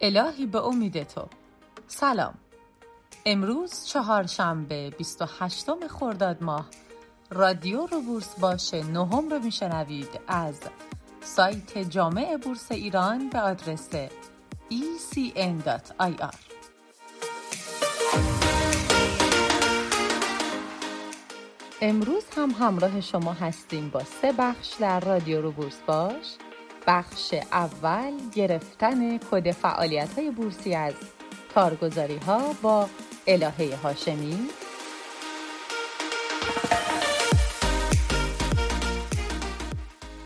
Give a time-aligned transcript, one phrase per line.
[0.00, 1.28] الهی به امید تو.
[1.86, 2.34] سلام.
[3.26, 6.66] امروز چهارشنبه 28 خرداد ماه.
[7.30, 10.60] رادیو رو بورس باشه نهم رو میشنوید از
[11.20, 13.88] سایت جامع بورس ایران به آدرس
[14.70, 16.34] ecn.ir
[21.80, 26.47] امروز هم همراه شما هستیم با سه بخش در رادیو رو بورس باش.
[26.88, 30.94] بخش اول گرفتن کد فعالیت های بورسی از
[31.54, 32.88] کارگزاری ها با
[33.26, 34.48] الهه هاشمی.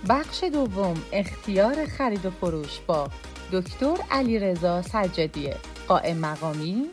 [0.09, 3.09] بخش دوم اختیار خرید و فروش با
[3.52, 5.51] دکتر علیرضا سجادی
[5.88, 6.91] قائم مقامی.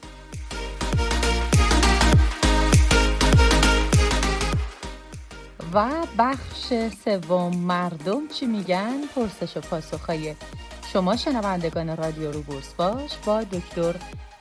[5.73, 6.73] و بخش
[7.05, 10.35] سوم مردم چی میگن؟ پرسش و پاسخهای
[10.93, 13.95] شما شنوندگان رادیو رو بورس باش با دکتر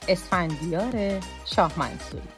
[0.08, 2.28] اسفندیار شاه منصوری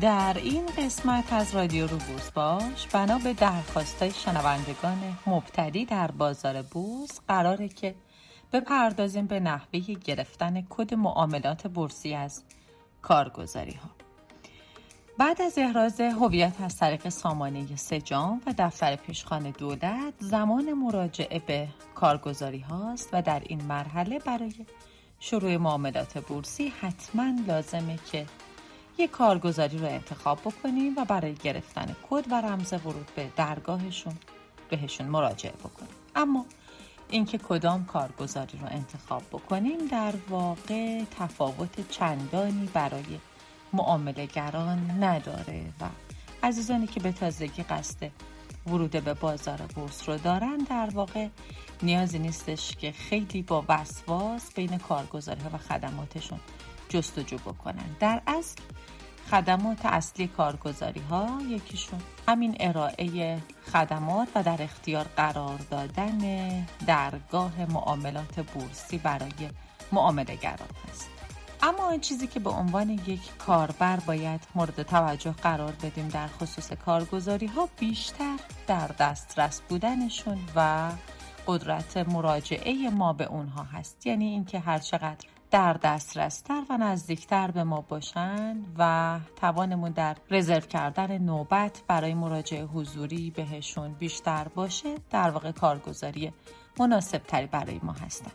[0.00, 6.62] در این قسمت از رادیو رو بورس باش بنا به درخواستای شنوندگان مبتدی در بازار
[6.62, 7.94] بورس قراره که
[8.52, 12.42] بپردازیم به نحوه گرفتن کد معاملات بورسی از
[13.02, 13.90] کارگزاری ها.
[15.18, 21.68] بعد از احراز هویت از طریق سامانه سجام و دفتر پیشخان دولت زمان مراجعه به
[21.94, 24.54] کارگزاری هاست و در این مرحله برای
[25.20, 28.26] شروع معاملات بورسی حتما لازمه که
[28.98, 34.14] یک کارگزاری رو انتخاب بکنیم و برای گرفتن کد و رمز ورود به درگاهشون
[34.70, 36.46] بهشون مراجعه بکنیم اما
[37.10, 43.20] اینکه کدام کارگزاری رو انتخاب بکنیم در واقع تفاوت چندانی برای
[43.72, 45.84] معاملهگران نداره و
[46.42, 48.10] عزیزانی که به تازگی قصد
[48.66, 51.28] ورود به بازار بورس رو دارن در واقع
[51.82, 56.40] نیازی نیستش که خیلی با وسواس بین کارگزاری ها و خدماتشون
[56.88, 57.96] جستجو بکنن.
[58.00, 58.62] در اصل
[59.30, 62.00] خدمات اصلی کارگزاری ها یکیشون.
[62.28, 63.38] همین ارائه
[63.72, 66.20] خدمات و در اختیار قرار دادن
[66.86, 69.50] درگاه معاملات بورسی برای
[69.92, 71.10] معامله گران هست.
[71.62, 76.72] اما این چیزی که به عنوان یک کاربر باید مورد توجه قرار بدیم در خصوص
[76.72, 78.36] کارگزاری ها بیشتر
[78.66, 80.90] در دسترس بودنشون و
[81.46, 84.06] قدرت مراجعه ما به اونها هست.
[84.06, 90.60] یعنی اینکه هر چقدر در دسترستر و نزدیکتر به ما باشن و توانمون در رزرو
[90.60, 96.32] کردن نوبت برای مراجعه حضوری بهشون بیشتر باشه در واقع کارگزاری
[96.80, 98.30] مناسب تری برای ما هستن.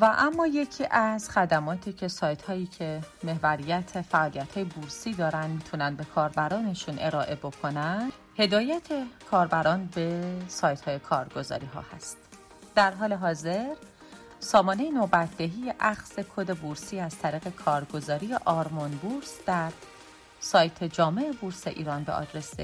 [0.00, 5.96] و اما یکی از خدماتی که سایت هایی که محوریت فعالیت های بورسی دارن می‌تونن
[5.96, 8.88] به کاربرانشون ارائه بکنن هدایت
[9.30, 12.18] کاربران به سایت های کارگزاری ها هست.
[12.74, 13.74] در حال حاضر
[14.44, 19.72] سامانه نوبتدهی اخذ کد بورسی از طریق کارگزاری آرمون بورس در
[20.40, 22.54] سایت جامع بورس ایران به آدرس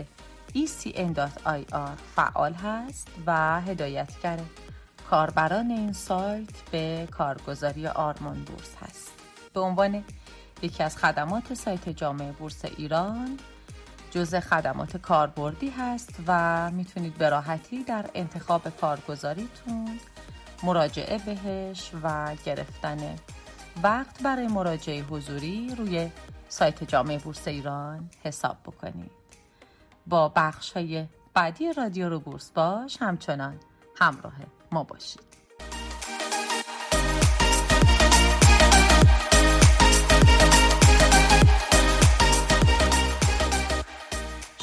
[0.54, 1.74] ecn.ir
[2.16, 4.38] فعال هست و هدایتگر
[5.10, 9.12] کاربران این سایت به کارگزاری آرمون بورس هست.
[9.54, 10.04] به عنوان
[10.62, 13.38] یکی از خدمات سایت جامع بورس ایران
[14.10, 19.98] جزء خدمات کاربردی هست و می‌تونید به راحتی در انتخاب کارگزاریتون
[20.62, 23.16] مراجعه بهش و گرفتن
[23.82, 26.10] وقت برای مراجعه حضوری روی
[26.48, 29.10] سایت جامعه بورس ایران حساب بکنید.
[30.06, 33.56] با بخش های بعدی رادیو رو بورس باش همچنان
[33.96, 34.34] همراه
[34.72, 35.27] ما باشید.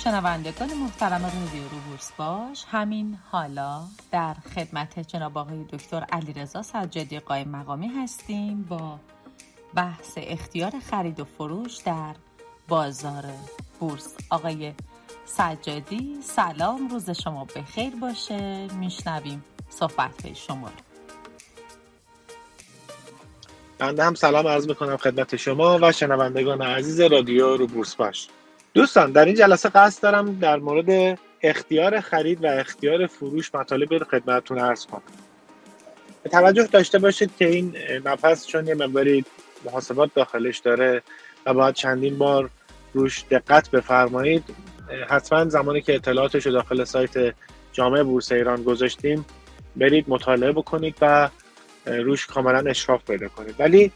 [0.05, 2.65] شنوندگان محترم رادیو رو بورس باش.
[2.67, 8.99] همین حالا در خدمت جناب آقای دکتر علیرضا سجادی قایم مقامی هستیم با
[9.75, 12.15] بحث اختیار خرید و فروش در
[12.67, 13.25] بازار
[13.79, 14.15] بورس.
[14.29, 14.73] آقای
[15.25, 18.67] سجادی سلام روز شما به خیر باشه.
[18.67, 20.69] میشنویم صحبت شما
[23.77, 28.27] بنده هم سلام عرض می‌کنم خدمت شما و شنوندگان عزیز رادیو رو بورس باش.
[28.75, 34.59] دوستان در این جلسه قصد دارم در مورد اختیار خرید و اختیار فروش مطالب خدمتتون
[34.59, 35.01] عرض کنم.
[36.31, 37.75] توجه داشته باشید که این
[38.05, 39.25] نفس چون یه مقداری
[39.65, 41.01] محاسبات داخلش داره
[41.45, 42.49] و باید چندین بار
[42.93, 44.43] روش دقت بفرمایید
[45.09, 47.35] حتما زمانی که اطلاعاتش رو داخل سایت
[47.73, 49.25] جامعه بورس ایران گذاشتیم
[49.75, 51.29] برید مطالعه بکنید و
[51.85, 53.55] روش کاملا اشراف پیدا کنید.
[53.59, 53.91] ولی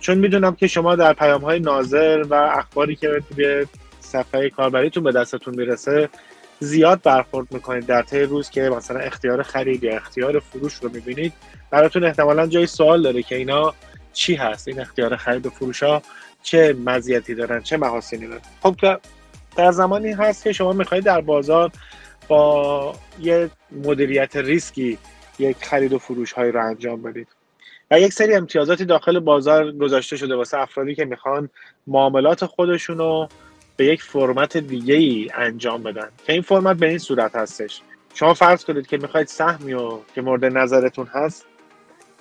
[0.00, 3.66] چون می‌دونم که شما در پیام های ناظر و اخباری که توی
[4.00, 6.08] صفحه کاربریتون به دستتون می‌رسه
[6.58, 11.32] زیاد برخورد می‌کنید در طی روز که مثلا اختیار خرید یا اختیار فروش رو می‌بینید.
[11.70, 13.74] براتون احتمالا جای سوال داره که اینا
[14.12, 16.02] چی هست؟ این اختیار خرید و فروش ها
[16.42, 18.76] چه مزیتی دارن؟ چه محاسنی دارن؟ خب
[19.56, 21.70] در زمانی هست که شما می‌خواید در بازار
[22.28, 23.50] با یه
[23.84, 24.98] مدیریت ریسکی
[25.38, 27.28] یک خرید و فروش های رو انجام بدید.
[27.90, 31.48] و یک سری امتیازاتی داخل بازار گذاشته شده واسه افرادی که می‌خوان
[31.86, 33.28] معاملات خودشون رو
[33.76, 36.08] به یک فرمت دیگه ای انجام بدن.
[36.26, 37.80] که این فرمت به این صورت هستش.
[38.14, 41.46] شما فرض کنید که می‌خواید سهمی رو که مورد نظرتون هست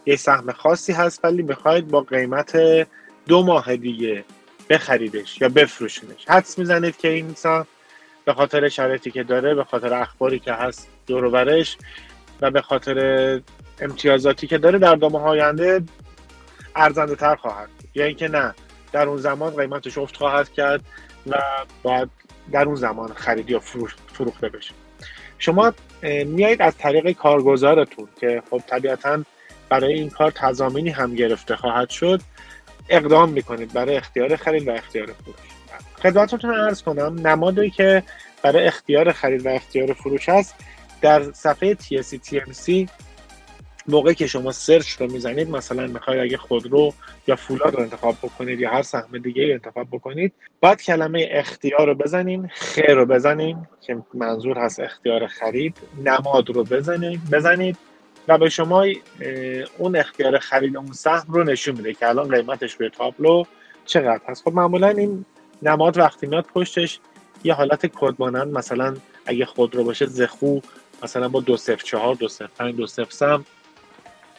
[0.06, 2.58] یه سهم خاصی هست ولی می‌خواید با قیمت
[3.28, 4.24] دو ماه دیگه
[4.70, 6.26] بخریدش یا بفروشینش.
[6.28, 7.68] حدس می‌زنید که این سهم
[8.26, 11.26] به خاطر شرایطی که داره به خاطر اخباری که هست دور
[12.42, 12.96] و به خاطر
[13.82, 15.84] امتیازاتی که داره در دو ماه آینده
[16.76, 17.70] ارزنده تر خواهد.
[17.96, 18.54] یا اینکه نه
[18.92, 20.82] در اون زمان قیمتش افت خواهد کرد
[21.28, 21.38] و
[21.84, 22.10] باید
[22.52, 23.60] در اون زمان خریدی یا
[24.14, 24.74] فروخته بشه.
[25.38, 25.74] شما
[26.26, 29.24] میایید از طریق کارگزارتون که خب طبیعتا
[29.70, 32.22] برای این کار تضامینی هم گرفته خواهد شد
[32.90, 35.36] اقدام می‌کنید برای اختیار خرید و اختیار فروش.
[36.04, 38.04] خدمتتون ارز کنم نمادی که
[38.44, 40.56] برای اختیار خرید و اختیار فروش هست
[41.02, 42.90] در صفحه TSC TMC
[43.90, 46.94] موقعی که شما سرچ رو می‌زنید مثلا می‌خواید اگه خودرو
[47.28, 51.88] یا فولاد رو انتخاب بکنید یا هر سهم دیگه رو انتخاب بکنید باید کلمه اختیار
[51.88, 57.78] رو بزنین خیر رو بزنین که منظور هست اختیار خرید نماد رو بزنید بزنید
[58.28, 58.86] و به شما
[59.78, 63.44] اون اختیار خرید اون سهم رو نشون میده که الان قیمتش به تابلو
[63.86, 64.44] چقدر هست.
[64.44, 65.26] خب معمولا این
[65.62, 67.00] نماد وقتی میاد پشتش
[67.44, 68.96] یه حالت کد مثلا
[69.26, 70.60] اگه خودرو باشه زخو
[71.04, 73.46] مثلا با دو صفر چهار دو صفر پنج دو صفر سم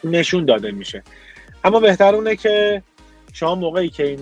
[0.03, 1.03] نشون داده میشه.
[1.63, 2.83] اما بهتر اونه که
[3.33, 4.19] شما موقعی که این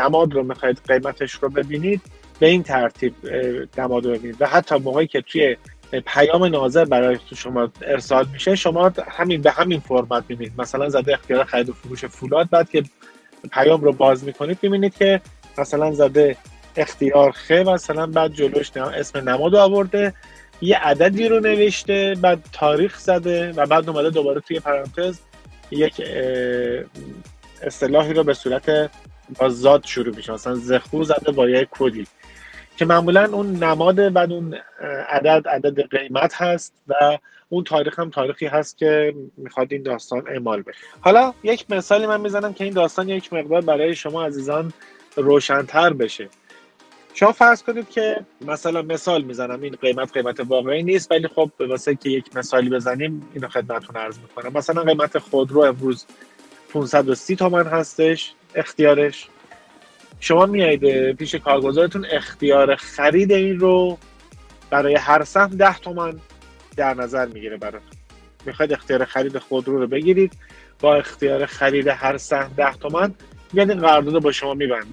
[0.00, 2.00] نماد رو می‌خواید قیمتش رو ببینید
[2.38, 3.14] به این ترتیب
[3.78, 4.36] نماد رو ببینید.
[4.40, 5.56] و حتی موقعی که توی
[6.06, 10.60] پیام ناظر برای شما ارسال میشه شما همین به همین فرمت می‌بینید.
[10.60, 12.82] مثلا زده اختیار خرید و فروش فولاد بعد که
[13.52, 15.20] پیام رو باز می‌کنید می‌بینید که
[15.58, 16.36] مثلا زده
[16.76, 20.14] اختیار خ مثلا بعد جلوش اسم نماد آورده.
[20.60, 25.18] یه عددی رو نوشته بعد تاریخ زده و بعد اومده دوباره توی پرانتز
[25.70, 26.02] یک
[27.62, 28.90] اصطلاحی رو به صورت
[29.38, 32.06] با زاد شروع میشه مثلا زخو زده با یک کدی.
[32.76, 34.58] که معمولا اون نماد بعد اون
[35.08, 37.18] عدد عدد قیمت هست و
[37.48, 40.78] اون تاریخ هم تاریخی هست که می‌خواد این داستان اعمال بشه.
[41.00, 44.72] حالا یک مثالی من می‌زنم که این داستان یک مقدار برای شما عزیزان
[45.16, 46.28] روشنتر بشه.
[47.18, 51.66] شما فرض کنید که مثلا مثال می‌زنم این قیمت قیمت واقعی نیست ولی خب به
[51.66, 54.52] واسه که یک مثالی بزنیم اینو خدمتتون عرض می‌کنم.
[54.52, 56.06] مثلا قیمت خودرو امروز
[56.72, 59.28] 530 تومن هستش اختیارش.
[60.20, 63.98] شما میایید پیش کارگزارتون اختیار خرید این رو
[64.70, 66.18] برای هر سهم 10 تومن
[66.76, 67.98] در نظر می‌گیره براتون.
[68.46, 70.32] می‌خواید اختیار خرید خودرو رو بگیرید
[70.80, 73.14] با اختیار خرید هر سهم 10 تومن
[73.54, 74.86] این قرارداد با شما میبنده.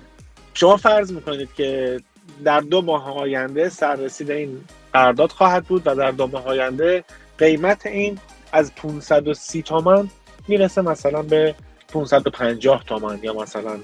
[0.54, 2.00] شما فرض می‌کنید که
[2.44, 7.04] در دو ماه آینده سررسید این قرارداد خواهد بود و در دو ماه آینده
[7.38, 8.20] قیمت این
[8.52, 10.10] از 530 تومن
[10.48, 11.56] می‌رسه مثلا به
[11.88, 13.80] 550 تومن یا مثلا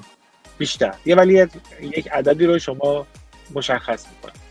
[0.57, 0.95] بیشتر.
[1.05, 1.47] یه ولی
[1.81, 3.07] یک عددی رو شما
[3.55, 4.41] مشخص می‌کنید.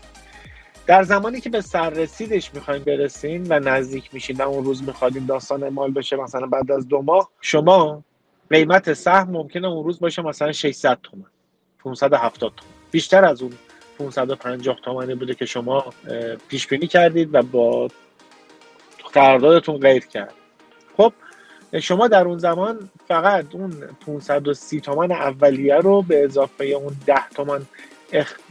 [0.87, 5.63] در زمانی که به سررسیدش می‌خوایم برسیم و نزدیک میشیم و اون روز میخوادیم داستان
[5.63, 8.03] اعمال بشه مثلا بعد از دو ماه شما
[8.49, 11.25] قیمت سهم ممکنه اون روز باشه مثلا 600 تومن
[11.79, 13.53] 570 تومن بیشتر از اون
[14.01, 15.93] 550 تومانی بوده که شما
[16.47, 17.87] پیش بینی کردید و با
[19.13, 20.33] قراردادتون قید کرد.
[20.97, 21.13] خب
[21.81, 23.73] شما در اون زمان فقط اون
[24.05, 27.61] 530 تومن اولیه رو به اضافه اون 10 تومن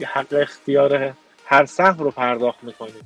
[0.04, 1.14] حق اختیار
[1.46, 3.04] هر سهم رو پرداخت می‌کنید.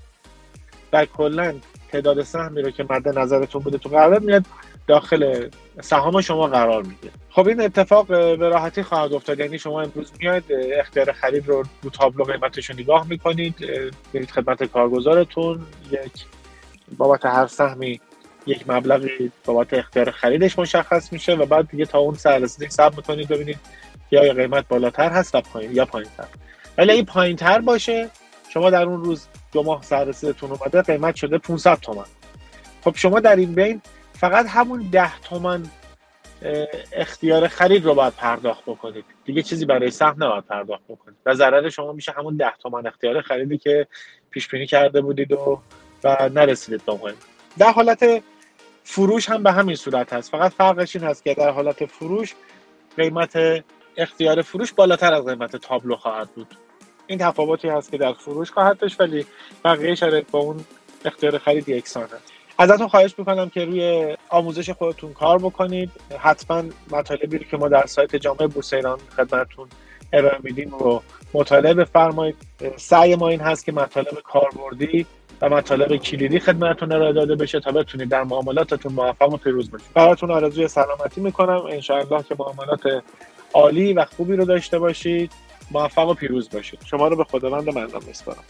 [0.92, 1.54] و کلا
[1.92, 4.44] تعداد سهمی رو که مد نظرتون بوده تو قرارداد میاد
[4.86, 5.48] داخل
[5.80, 9.40] سهام شما قرار می‌گیره خب این اتفاق به راحتی خواهد افتاد.
[9.40, 10.44] یعنی شما امروز میاد
[10.78, 13.54] اختیار خرید رو رو تابلو قیمتش رو نگاه می‌کنید
[14.14, 15.66] برید خدمت کارگزارتون.
[15.90, 16.24] یک
[16.96, 18.00] بابت هر سهمی
[18.46, 23.28] یک مبلغی بابت اختیار خریدش مشخص میشه و بعد دیگه تا اون سررسیدی حساب می‌کنید
[23.28, 23.58] ببینید
[24.10, 26.26] یا قیمت بالاتر هست و پایین یا پایینتر.
[26.78, 28.10] ولی این پایینتر باشه
[28.48, 32.04] شما در اون روز دو ماه سررسیدتون اومده قیمت شده 500 تومن.
[32.84, 33.82] خب شما در این بین
[34.14, 35.62] فقط همون ده تومن
[36.92, 39.04] اختیار خرید رو باید پرداخت بکنید.
[39.24, 41.16] دیگه چیزی برای سهم نباید پرداخت بکنید.
[41.26, 43.86] و ضرر شما میشه همون ده تومن اختیار خریدی که
[44.30, 45.60] پیش بینی کرده بودید و
[46.04, 47.14] و نرسیدید به
[47.58, 48.22] در حالت
[48.84, 50.30] فروش هم به همین صورت هست.
[50.30, 52.34] فقط فرقش این هست که در حالت فروش
[52.96, 53.64] قیمت
[53.96, 56.54] اختیار فروش بالاتر از قیمت تابلو خواهد بود.
[57.06, 59.26] این تفاوتی هست که در فروش خواهد داشت ولی
[59.64, 60.64] بقیه شرایط با اون
[61.04, 65.90] اختیار خرید یکسان هست ازتون خواهش می‌کنم که روی آموزش خودتون کار بکنید.
[66.18, 69.68] حتما مطالبی که ما در سایت جامعه بورس ایران خدمتتون
[70.12, 71.02] ارائه میدیم رو
[71.34, 72.36] مطالعه بفرمایید.
[72.76, 75.06] سعی ما این هست که مطالب کاربردی
[75.42, 79.88] و مطالب کلیدی خدمتتون ارائه داده بشه تا بتونید در معاملاتتون موفق و پیروز باشید
[79.94, 81.62] براتون آرزوی سلامتی می‌کنم.
[81.70, 83.02] انشاءالله که معاملات
[83.52, 85.32] عالی و خوبی رو داشته باشید
[85.70, 86.80] موفق و پیروز باشید.
[86.84, 88.44] شما رو به خداوند مردم میسپارم.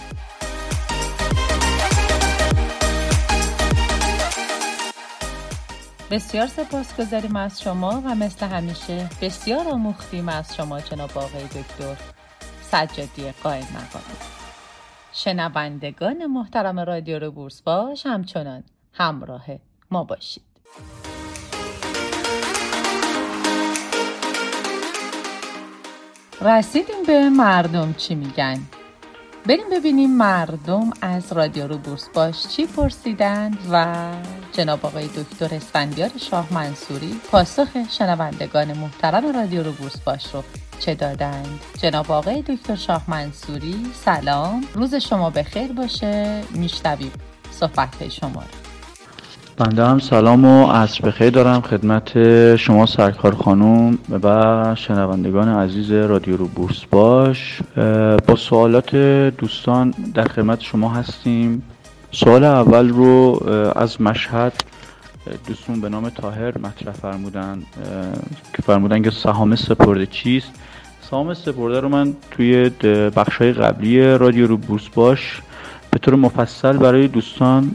[6.14, 11.96] بسیار سپاسگزاریم از شما و مثل همیشه بسیار آموختیم از شما جناب آقای دکتر
[12.62, 14.02] سجادی قائم مقام.
[15.12, 19.44] شنوندگان محترم رادیو رو بورس باش همچنان همراه
[19.90, 20.42] ما باشید.
[26.40, 28.58] رسیدیم به مردم چی میگن؟
[29.46, 33.96] بریم ببینیم مردم از رادیو رو بورس باش چی پرسیدند و
[34.52, 40.44] جناب آقای دکتر اسفندیار شاه منصوری پاسخ شنوندگان محترم رادیو رو بورس باش رو
[40.80, 44.64] چه دادند؟ جناب آقای دکتر شاه منصوری سلام.
[44.74, 46.42] روز شما به خیر باشه.
[46.50, 47.12] میشنویم
[47.50, 48.63] صحبت شما رو.
[49.56, 51.60] بنده هم سلام و عصر بخیر دارم.
[51.60, 52.16] خدمت
[52.56, 57.60] شما سرکار خانوم و شنوندگان عزیز رادیو رو بورس باش.
[58.26, 58.96] با سوالات
[59.38, 61.62] دوستان در خدمت شما هستیم.
[62.10, 63.42] سوال اول رو
[63.76, 64.52] از مشهد
[65.46, 67.62] دوستون به نام تاهر مطرح فرمودن
[68.54, 70.50] که فرمودن که سهام سپرده چیست؟
[71.10, 72.70] سهام سپرده رو من توی
[73.16, 75.42] بخش های قبلی رادیو رو بورس باش
[75.94, 77.70] به طور مفصل برای دوستان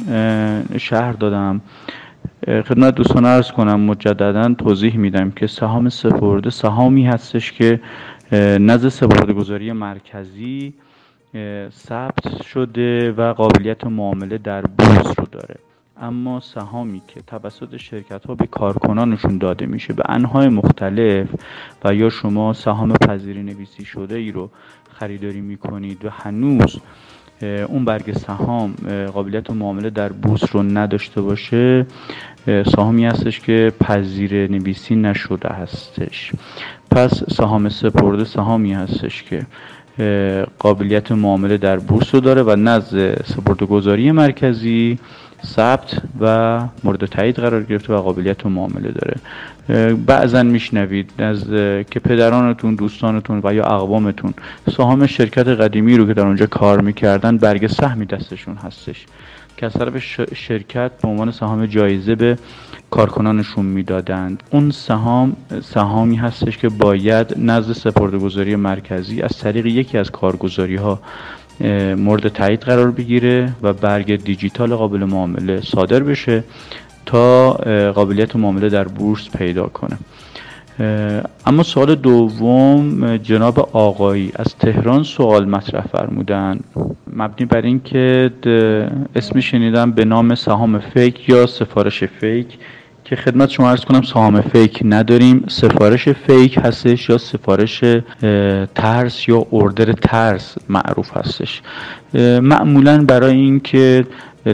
[0.77, 1.61] شهر دادم.
[2.47, 7.79] خدمت دوستان ارز کنم مجددا توضیح میدم که سهام سپرده سهامی هستش که
[8.59, 10.73] نزد سپرده گذاری مرکزی
[11.71, 15.55] ثبت شده و قابلیت معامله در بورس رو داره.
[16.01, 21.27] اما سهامی که توسط شرکت ها به کارکنانشون داده میشه به انهای مختلف
[21.83, 24.49] و یا شما سهام پذیری نویسی شده ای رو
[24.93, 26.79] خریداری می‌کنید و هنوز
[27.41, 28.73] اون برگ سهام
[29.13, 31.85] قابلیت معامله در بورس رو نداشته باشه
[32.75, 36.31] سهامی هستش که پذیر نویسی نشده هستش.
[36.91, 39.45] پس سهام سپرده سهامی هستش که
[40.59, 44.99] قابلیت معامله در بورس رو داره و نزد سپردهگذاری مرکزی
[45.45, 49.15] ثبت و مورد تایید قرار گرفته و قابلیت معامله داره.
[49.95, 51.43] بعضا میشنوید از
[51.91, 54.33] که پدرانتون دوستانتون و یا اقوامتون
[54.77, 59.05] سهام شرکت قدیمی رو که در اونجا کار می‌کردن برگ سهمی دستشون هستش.
[59.57, 59.97] که از طرف
[60.35, 62.37] شرکت به عنوان سهام جایزه به
[62.89, 64.43] کارکنانشون می‌دادند.
[64.49, 70.99] اون سهام سهامی هستش که باید نزد سپردهگذاری مرکزی از طریق یکی از کارگزاری ها
[71.97, 76.43] مورد تایید قرار بگیره و برگ دیجیتال قابل معامله صادر بشه
[77.05, 77.51] تا
[77.91, 79.97] قابلیت معامله در بورس پیدا کنه.
[81.45, 86.59] اما سوال دوم جناب آقایی از تهران سوال مطرح فرمودن.
[87.13, 88.31] مبنی بر اینکه
[89.15, 92.57] اسم شنیدم به نام سهام فیک یا سفارش فیک
[93.09, 95.45] که خدمت شما ارز کنم سهام فیک نداریم.
[95.47, 97.83] سفارش فیک هستش یا سفارش
[98.75, 101.61] ترس یا اردر ترس معروف هستش.
[102.41, 104.05] معمولا برای اینکه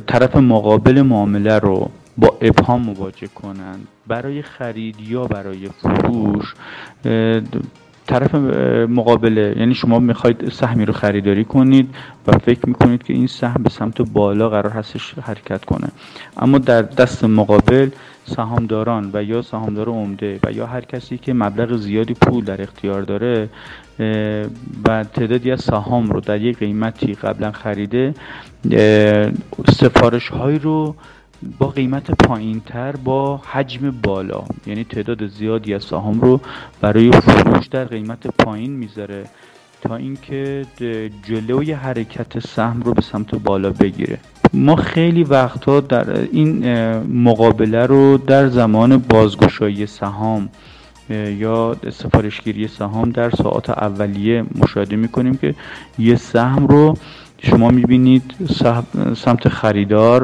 [0.08, 6.54] طرف مقابل معامله رو با ابهام مواجه کنند برای خرید یا برای فروش
[8.08, 8.36] طرف
[8.90, 9.56] مقابله.
[9.58, 11.96] یعنی شما می‌خواید سهمی رو خریداری کنید
[12.28, 15.88] و فکر می‌کنید که این سهم به سمت بالا قرار هستش حرکت کنه.
[16.38, 17.90] اما در دست مقابل
[18.26, 23.02] سهامداران و یا سهامدار عمده و یا هر کسی که مبلغ زیادی پول در اختیار
[23.02, 23.50] داره
[24.88, 28.14] و تعدادی از سهام رو در یک قیمتی قبلا خریده
[29.70, 30.96] سفارش های رو
[31.60, 34.44] با قیمت پایین تر با حجم بالا.
[34.68, 36.42] یعنی تعداد زیادی از سهام رو
[36.82, 39.26] برای فروش در قیمت پایین می‌ذاره
[39.82, 40.66] تا اینکه
[41.28, 44.18] جلوی حرکت سهم رو به سمت بالا بگیره.
[44.54, 46.66] ما خیلی وقتها در این
[47.02, 50.50] مقابله رو در زمان بازگشایی سهام
[51.10, 55.56] یا سفارشگیری سهام در ساعات اولیه مشاهده می‌کنیم که
[56.00, 56.98] یه سهم رو
[57.46, 58.36] شما می‌بینید
[59.16, 60.22] سمت خریدار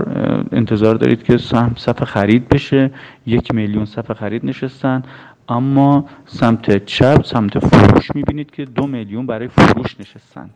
[0.51, 2.91] انتظار دارید که سهم صف خرید بشه.
[3.25, 5.03] یک میلیون صف خرید نشستن.
[5.49, 10.49] اما سمت چپ سمت فروش می‌بینید که دو میلیون برای فروش نشستن.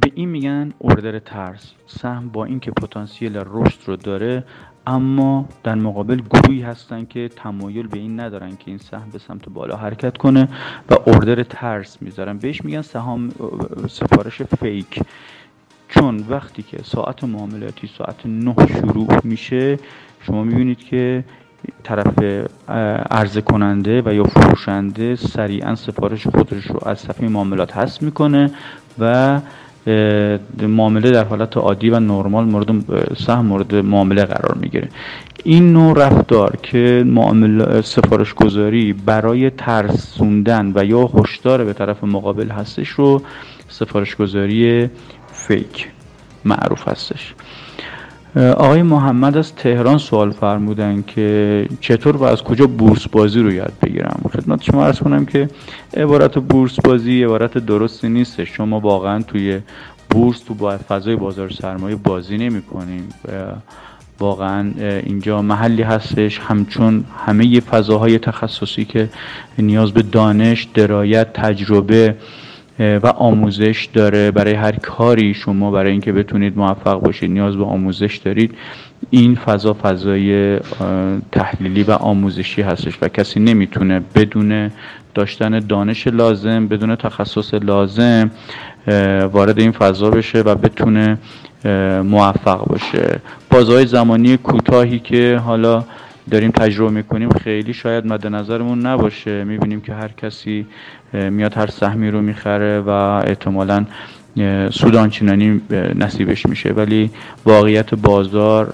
[0.00, 1.72] به این میگن اردر ترس.
[1.86, 4.44] سهم با اینکه پتانسیل رشد رو داره
[4.86, 9.48] اما در مقابل گروهی هستن که تمایل به این ندارن که این سهم به سمت
[9.48, 10.48] بالا حرکت کنه
[10.90, 12.38] و اردر ترس می‌ذارن.
[12.38, 13.28] بهش میگن سهام
[13.88, 15.00] سفارش فیک.
[15.88, 19.78] چون وقتی که ساعت معاملاتی ساعت نه شروع میشه
[20.20, 21.24] شما می‌بینید که
[21.82, 22.18] طرف
[23.10, 28.50] عرضه کننده و یا فروشنده سریعا سفارش خودش رو از صفحه معاملات حذف می‌کنه
[28.98, 29.40] و
[30.62, 32.68] معامله در حالت عادی و نرمال مورد
[33.14, 34.88] سهم مورد معامله قرار می‌گیره.
[35.44, 42.50] این نوع رفتار که معامله سفارش گذاری برای ترسوندن و یا هشدار به طرف مقابل
[42.50, 43.22] هستش رو
[43.68, 44.90] سفارش گذاری
[45.32, 45.88] فیک
[46.44, 47.34] معروف هستش.
[48.36, 53.72] آقای محمد از تهران سوال فرمودن که چطور و از کجا بورس بازی رو یاد
[53.82, 55.48] بگیرم؟ خدمت شما ارز کنم که
[55.96, 58.44] عبارت بورس بازی عبارت درستی نیست.
[58.44, 59.60] شما واقعا توی
[60.10, 63.08] بورس تو با فضای بازار سرمایه بازی نمی کنیم
[64.20, 64.72] واقعا
[65.06, 66.38] اینجا محلی هستش.
[66.38, 69.08] همچون همه فضاهای تخصصی که
[69.58, 72.16] نیاز به دانش درایت تجربه
[72.80, 78.16] و آموزش داره برای هر کاری شما برای اینکه بتونید موفق باشید نیاز به آموزش
[78.16, 78.54] دارید.
[79.10, 80.58] این فضا فضای
[81.32, 84.70] تحلیلی و آموزشی هستش و کسی نمی‌تونه بدون
[85.14, 88.30] داشتن دانش لازم بدون تخصص لازم
[89.32, 91.18] وارد این فضا بشه و بتونه
[92.04, 93.20] موفق باشه.
[93.50, 95.84] بازهای زمانی کوتاهی که حالا
[96.30, 99.44] داریم تجربه می‌کنیم خیلی شاید مد نظرمون نباشه.
[99.44, 100.66] می‌بینیم که هر کسی
[101.12, 102.88] میاد هر سهمی رو می‌خره و
[103.26, 103.84] احتمالا
[104.70, 105.60] سود آنچنانی
[105.94, 106.72] نصیبش میشه.
[106.72, 107.10] ولی
[107.44, 108.66] واقعیت بازار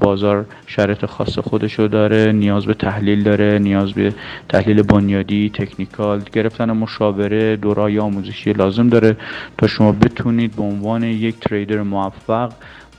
[0.00, 4.14] بازار شرط خاص خودشو داره نیاز به تحلیل داره نیاز به
[4.48, 9.16] تحلیل بنیادی تکنیکال گرفتن مشاوره دورای آموزشی لازم داره
[9.58, 12.52] تا شما بتونید به عنوان یک تریدر موفق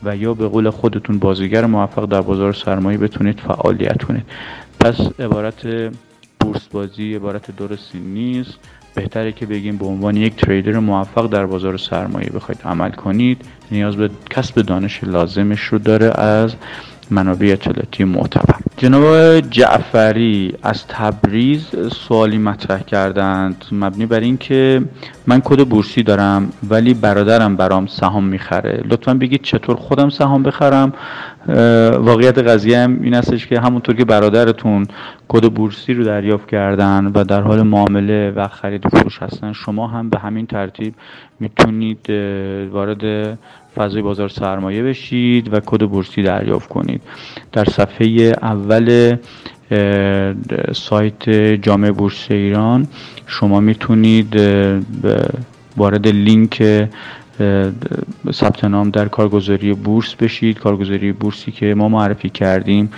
[0.06, 4.26] و یا به قول خودتون بازیگر موفق در بازار سرمایه بتونید فعالیت کنید.
[4.80, 5.92] پس عبارت
[6.40, 8.60] بورس بازی عبارت درستی نیست.
[8.96, 13.42] بهتره که بگیم به عنوان یک تریدر موفق در بازار سرمایه بخواید عمل کنید.
[13.72, 16.56] نیاز به کسب دانش لازمش رو داره از
[17.12, 18.56] منابع اطلاعاتی معتبر.
[18.78, 21.68] جناب جعفری از تبریز
[22.08, 23.66] سوالی مطرح کردند.
[23.72, 24.82] مبنی بر اینکه
[25.28, 28.84] من کد بورسی دارم ولی برادرم برام سهام می‌خره.
[28.86, 30.94] لطفا بگید چطور خودم سهام بخرم.
[31.98, 34.88] واقعیت قضیه هم این استش که همونطور که برادرتون
[35.34, 39.54] کد بورسی رو دریافت کردن و در حال معامله و خرید فروش هستن.
[39.54, 40.94] شما هم به همین ترتیب
[41.40, 42.10] می‌تونید
[42.72, 43.38] وارد
[43.76, 47.02] فضای بازار سرمایه بشید و کد بورسی دریافت کنید.
[47.52, 48.08] در صفحه
[48.42, 49.16] اول
[50.74, 51.30] سایت
[51.62, 52.88] جامعه بورس ایران
[53.28, 54.36] شما می‌تونید
[55.78, 56.88] وارد لینک
[58.32, 60.60] ثبت نام در کارگزاری بورس بشید.
[60.60, 62.92] کارگزاری بورسی که ما معرفی کردیم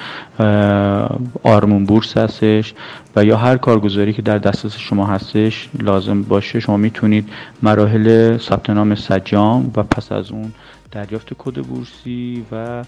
[1.43, 2.73] آرمون بورس هستش
[3.15, 7.29] و یا هر کارگزاری که در دسترس شما هستش لازم باشه شما می‌تونید
[7.63, 10.51] مراحل ثبت نام سجام و پس از اون
[10.91, 12.83] دریافت کد بورسی و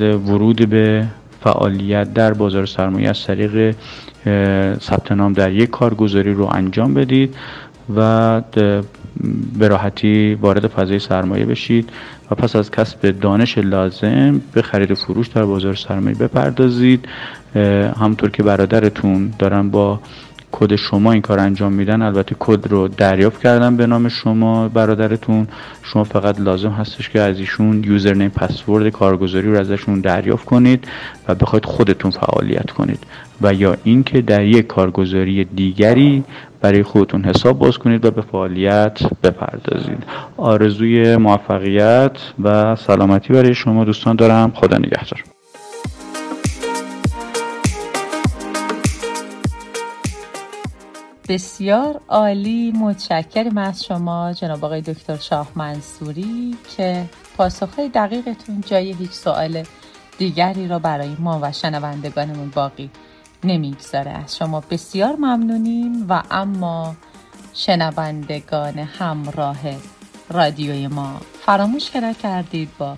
[0.00, 1.06] ورود به
[1.40, 3.74] فعالیت در بازار سرمایه از طریق
[4.80, 7.34] ثبت نام در یک کارگزاری رو انجام بدید.
[7.96, 8.40] و
[9.58, 11.90] به راحتی وارد فضای سرمایه بشید
[12.30, 17.08] و پس از کسب دانش لازم به خرید فروش در بازار سرمایه بپردازید.
[18.00, 20.00] همطور که برادرتون دارن با
[20.56, 25.48] کد شما این کار انجام میدن البته کد رو دریافت کردن به نام شما برادرتون.
[25.82, 30.88] شما فقط لازم هستش که از ایشون یوزرنیم پسورد کارگزاری رو ازشون دریافت کنید
[31.28, 32.98] و بخواید خودتون فعالیت کنید.
[33.42, 36.24] و یا اینکه در یک کارگزاری دیگری
[36.60, 40.04] برای خودتون حساب باز کنید و به فعالیت بپردازید.
[40.36, 44.52] آرزوی موفقیت و سلامتی برای شما دوستان دارم.
[44.54, 45.33] خدا نگهدار.
[51.28, 57.04] بسیار عالی متشکرم از شما جناب آقای دکتر شاه منصوری که
[57.36, 59.62] پاسخهای دقیقتون جای هیچ سوال
[60.18, 62.90] دیگری را برای ما و شنوندگانمون باقی
[63.44, 64.10] نمی‌گذاره.
[64.10, 66.96] از شما بسیار ممنونیم و اما
[67.54, 69.58] شنوندگان همراه
[70.30, 71.90] رادیوی ما فراموش
[72.22, 72.96] کردید با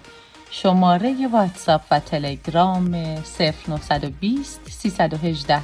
[0.63, 2.95] شماره واتساپ و تلگرام
[3.39, 5.63] 0920 318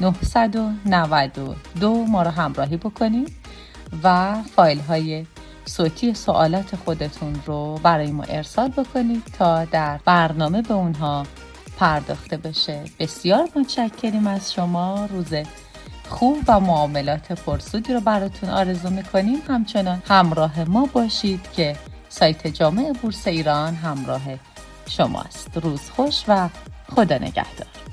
[0.00, 3.32] 0992 ما رو همراهی بکنید
[4.02, 5.26] و فایل های
[5.64, 11.26] صوتی سوالات خودتون رو برای ما ارسال بکنید تا در برنامه به اونها
[11.78, 12.84] پرداخته بشه.
[13.00, 15.08] بسیار متشکریم از شما.
[15.10, 15.34] روز
[16.08, 19.38] خوب و معاملات پرسودی رو براتون آرزو می‌کنیم.
[19.48, 21.76] همچنان همراه ما باشید که
[22.18, 24.22] سایت جامع بورس ایران همراه
[24.88, 25.56] شماست.
[25.56, 26.48] روز خوش و
[26.88, 27.85] خدا نگهدار.